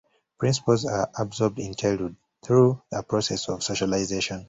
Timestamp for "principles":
0.39-0.83